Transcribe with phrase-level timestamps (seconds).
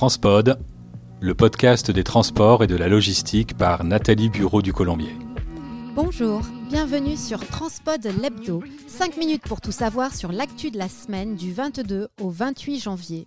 [0.00, 0.58] Transpod,
[1.20, 5.14] le podcast des transports et de la logistique par Nathalie Bureau du Colombier.
[5.94, 11.36] Bonjour, bienvenue sur Transpod l'Hebdo, 5 minutes pour tout savoir sur l'actu de la semaine
[11.36, 13.26] du 22 au 28 janvier.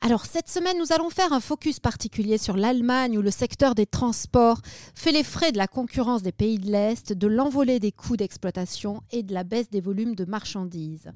[0.00, 3.86] Alors cette semaine, nous allons faire un focus particulier sur l'Allemagne où le secteur des
[3.86, 4.60] transports
[4.94, 9.02] fait les frais de la concurrence des pays de l'Est, de l'envolée des coûts d'exploitation
[9.10, 11.10] et de la baisse des volumes de marchandises.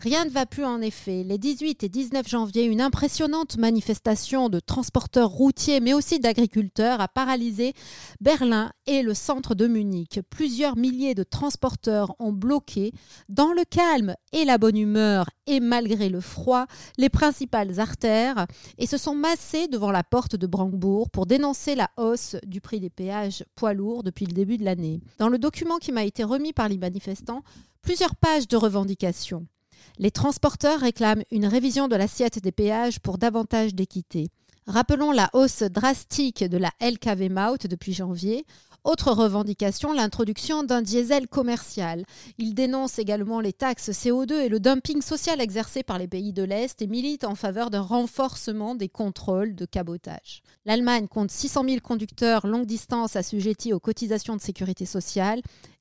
[0.00, 1.24] Rien ne va plus en effet.
[1.24, 7.08] Les 18 et 19 janvier, une impressionnante manifestation de transporteurs routiers mais aussi d'agriculteurs a
[7.08, 7.72] paralysé
[8.20, 10.20] Berlin et le centre de Munich.
[10.30, 12.92] Plusieurs milliers de transporteurs ont bloqué,
[13.28, 16.66] dans le calme et la bonne humeur et malgré le froid,
[16.98, 21.90] les principales artères et se sont massés devant la porte de Brandebourg pour dénoncer la
[21.96, 25.00] hausse du prix des péages poids lourds depuis le début de l'année.
[25.18, 27.42] Dans le document qui m'a été remis par les manifestants,
[27.82, 29.46] plusieurs pages de revendications.
[29.98, 34.28] Les transporteurs réclament une révision de l'assiette des péages pour davantage d'équité.
[34.68, 38.44] Rappelons la hausse drastique de la LKV Maut depuis janvier.
[38.84, 42.04] Autre revendication, l'introduction d'un diesel commercial.
[42.36, 46.42] Il dénonce également les taxes CO2 et le dumping social exercé par les pays de
[46.42, 50.42] l'Est et milite en faveur d'un renforcement des contrôles de cabotage.
[50.66, 55.40] L'Allemagne compte 600 000 conducteurs longue distance assujettis aux cotisations de sécurité sociale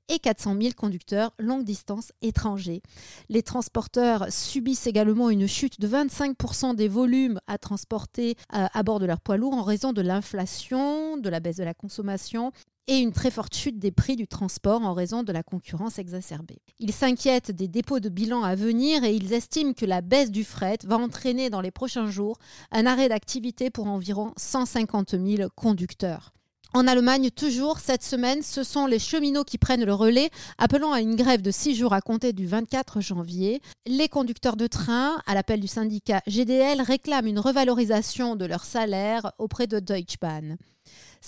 [0.09, 2.81] et 400 000 conducteurs longue distance étrangers.
[3.29, 8.83] Les transporteurs subissent également une chute de 25% des volumes à transporter à, euh, à
[8.83, 12.51] bord de leurs poids lourds en raison de l'inflation, de la baisse de la consommation
[12.87, 16.61] et une très forte chute des prix du transport en raison de la concurrence exacerbée.
[16.79, 20.43] Ils s'inquiètent des dépôts de bilan à venir et ils estiment que la baisse du
[20.43, 22.37] fret va entraîner dans les prochains jours
[22.71, 26.31] un arrêt d'activité pour environ 150 000 conducteurs.
[26.77, 31.01] En Allemagne, toujours cette semaine, ce sont les cheminots qui prennent le relais, appelant à
[31.01, 33.63] une grève de six jours à compter du 24 janvier.
[33.87, 39.31] Les conducteurs de train, à l'appel du syndicat GDL, réclament une revalorisation de leur salaire
[39.39, 40.57] auprès de Deutsche Bahn.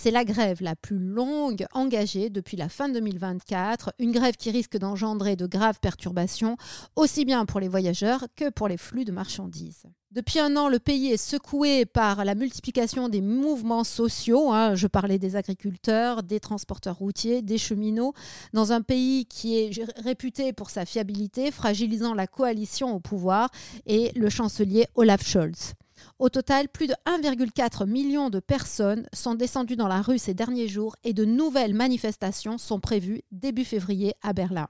[0.02, 4.78] C'est la grève la plus longue engagée depuis la fin 2024, une grève qui risque
[4.78, 6.56] d'engendrer de graves perturbations,
[6.96, 9.84] aussi bien pour les voyageurs que pour les flux de marchandises.
[10.12, 14.54] Depuis un an, le pays est secoué par la multiplication des mouvements sociaux.
[14.54, 14.74] Hein.
[14.74, 18.14] Je parlais des agriculteurs, des transporteurs routiers, des cheminots,
[18.54, 23.50] dans un pays qui est réputé pour sa fiabilité, fragilisant la coalition au pouvoir
[23.86, 25.74] et le chancelier Olaf Scholz.
[26.18, 30.68] Au total, plus de 1,4 million de personnes sont descendues dans la rue ces derniers
[30.68, 34.68] jours et de nouvelles manifestations sont prévues début février à Berlin.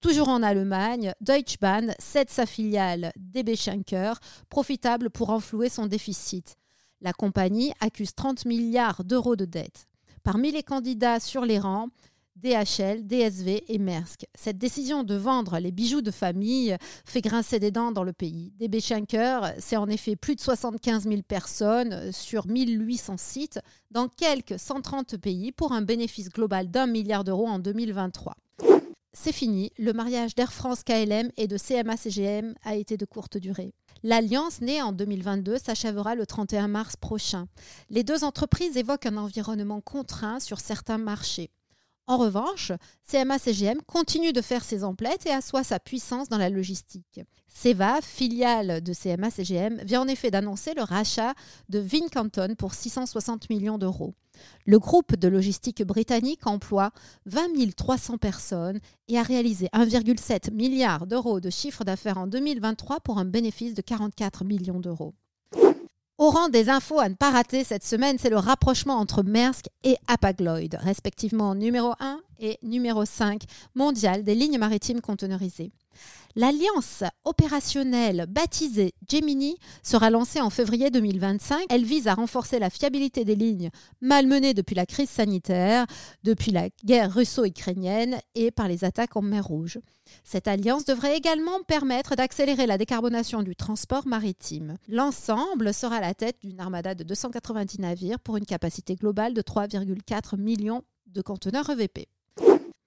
[0.00, 4.14] Toujours en Allemagne, Deutsche Bahn cède sa filiale DB Schenker,
[4.48, 6.56] profitable pour enflouer son déficit.
[7.00, 9.86] La compagnie accuse 30 milliards d'euros de dettes.
[10.22, 11.88] Parmi les candidats sur les rangs,
[12.38, 14.26] DHL, DSV et Maersk.
[14.34, 18.52] Cette décision de vendre les bijoux de famille fait grincer des dents dans le pays.
[18.58, 23.60] DB Schenker, c'est en effet plus de 75 000 personnes sur 1800 sites
[23.90, 28.34] dans quelques 130 pays pour un bénéfice global d'un milliard d'euros en 2023.
[29.12, 33.36] C'est fini, le mariage d'Air France KLM et de CMA CGM a été de courte
[33.36, 33.72] durée.
[34.04, 37.48] L'alliance née en 2022 s'achèvera le 31 mars prochain.
[37.90, 41.50] Les deux entreprises évoquent un environnement contraint sur certains marchés.
[42.08, 42.72] En revanche,
[43.06, 47.20] CMA-CGM continue de faire ses emplettes et assoit sa puissance dans la logistique.
[47.48, 51.34] Seva, filiale de CMA-CGM, vient en effet d'annoncer le rachat
[51.68, 54.14] de Vincanton pour 660 millions d'euros.
[54.64, 56.92] Le groupe de logistique britannique emploie
[57.26, 63.18] 20 300 personnes et a réalisé 1,7 milliard d'euros de chiffre d'affaires en 2023 pour
[63.18, 65.12] un bénéfice de 44 millions d'euros.
[66.28, 69.96] Au des infos à ne pas rater cette semaine, c'est le rapprochement entre Maersk et
[70.08, 73.42] Hapag-Lloyd, respectivement numéro 1 et numéro 5
[73.74, 75.72] mondial des lignes maritimes conteneurisées.
[76.36, 81.64] L'alliance opérationnelle baptisée Gemini sera lancée en février 2025.
[81.70, 85.86] Elle vise à renforcer la fiabilité des lignes malmenées depuis la crise sanitaire,
[86.22, 89.80] depuis la guerre russo-ukrainienne et par les attaques en mer Rouge.
[90.24, 94.76] Cette alliance devrait également permettre d'accélérer la décarbonation du transport maritime.
[94.88, 99.42] L'ensemble sera à la tête d'une armada de 290 navires pour une capacité globale de
[99.42, 102.08] 3,4 millions de conteneurs EVP.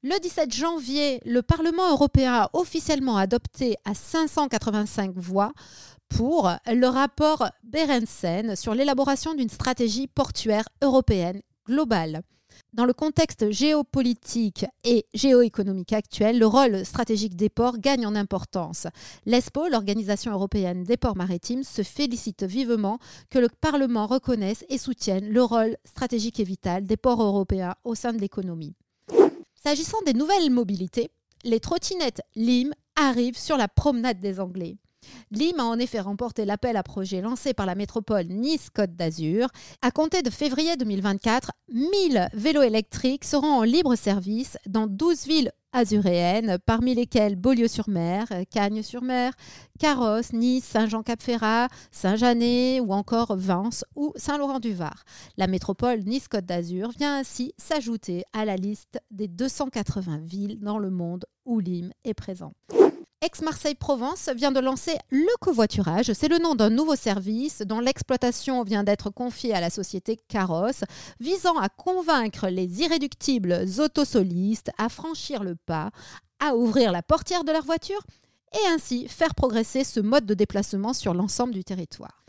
[0.04, 5.54] Le 17 janvier, le Parlement européen a officiellement adopté à 585 voix
[6.10, 12.24] pour le rapport Berensen sur l'élaboration d'une stratégie portuaire européenne globale.
[12.74, 18.88] Dans le contexte géopolitique et géoéconomique actuel, le rôle stratégique des ports gagne en importance.
[19.28, 22.98] L'ESPO, l'Organisation européenne des ports maritimes, se félicite vivement
[23.30, 27.94] que le Parlement reconnaisse et soutienne le rôle stratégique et vital des ports européens au
[27.94, 28.74] sein de l'économie.
[29.64, 31.12] S'agissant des nouvelles mobilités,
[31.44, 34.78] les trottinettes LIM arrivent sur la promenade des Anglais.
[35.30, 39.50] Lim a en effet remporté l'appel à projet lancé par la métropole Nice-Côte d'Azur.
[39.84, 45.52] À compter de février 2024, 1000 vélos électriques seront en libre service dans 12 villes
[45.74, 49.34] azuréennes, parmi lesquelles Beaulieu-sur-Mer, Cagnes-sur-Mer,
[49.80, 55.04] Carrosse, Nice, Saint-Jean-Cap-Ferrat, Saint-Janet ou encore Vence ou Saint-Laurent-du-Var.
[55.38, 60.90] La métropole Nice-Côte d'Azur vient ainsi s'ajouter à la liste des 280 villes dans le
[60.90, 62.54] monde où Lim est présent.
[63.24, 66.12] Aix-Marseille-Provence vient de lancer le covoiturage.
[66.14, 70.84] C'est le nom d'un nouveau service dont l'exploitation vient d'être confiée à la société Caros,
[71.20, 75.92] visant à convaincre les irréductibles autosolistes à franchir le pas,
[76.40, 78.02] à ouvrir la portière de leur voiture
[78.54, 82.24] et ainsi faire progresser ce mode de déplacement sur l'ensemble du territoire.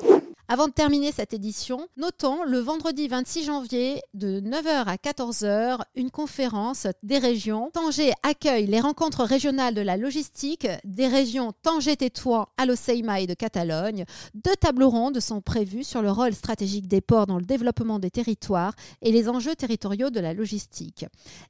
[0.52, 6.10] Avant de terminer cette édition, notons le vendredi 26 janvier de 9h à 14h une
[6.10, 7.70] conférence des régions.
[7.72, 14.04] Tanger accueille les rencontres régionales de la logistique des régions Tanger-Tétouan, Aloseima et de Catalogne.
[14.34, 18.10] Deux tables rondes sont prévues sur le rôle stratégique des ports dans le développement des
[18.10, 21.06] territoires et les enjeux territoriaux de la logistique.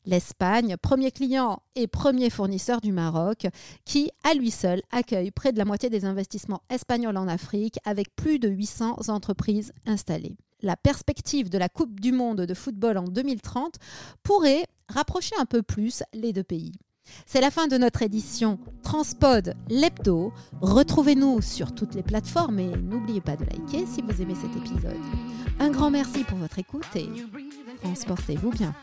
[0.06, 3.48] L'Espagne, premier client et premier fournisseur du Maroc,
[3.84, 8.14] qui à lui seul accueille près de la moitié des investissements espagnols en Afrique avec
[8.14, 10.36] plus de 800 entreprises installées.
[10.62, 13.76] La perspective de la Coupe du Monde de football en 2030
[14.22, 16.72] pourrait rapprocher un peu plus les deux pays.
[17.26, 20.32] C'est la fin de notre édition Transpod Lepto.
[20.60, 25.00] Retrouvez-nous sur toutes les plateformes et n'oubliez pas de liker si vous aimez cet épisode.
[25.58, 27.08] Un grand merci pour votre écoute et
[27.82, 28.74] transportez-vous bien.